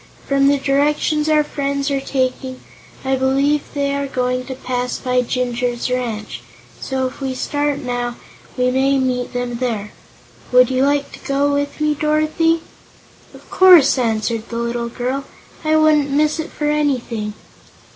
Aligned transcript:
From 0.27 0.47
the 0.47 0.57
directions 0.57 1.29
our 1.29 1.43
friends 1.43 1.91
are 1.91 2.01
taking, 2.01 2.59
I 3.05 3.15
believe 3.15 3.61
they 3.75 3.93
are 3.93 4.07
going 4.07 4.45
to 4.47 4.55
pass 4.55 4.97
by 4.97 5.21
Jinjur's 5.21 5.91
Ranch, 5.91 6.41
so 6.79 7.05
if 7.05 7.21
we 7.21 7.35
start 7.35 7.77
now 7.77 8.15
we 8.57 8.71
may 8.71 8.97
meet 8.97 9.31
them 9.33 9.57
there. 9.57 9.91
Would 10.51 10.71
you 10.71 10.83
like 10.85 11.11
to 11.11 11.19
go 11.19 11.53
with 11.53 11.79
me, 11.79 11.93
Dorothy?" 11.93 12.61
"Of 13.35 13.47
course," 13.51 13.99
answered 13.99 14.49
the 14.49 14.55
little 14.57 14.89
girl; 14.89 15.23
"I 15.63 15.75
wouldn't 15.75 16.09
miss 16.09 16.39
it 16.39 16.49
for 16.51 16.65
anything." 16.67 17.35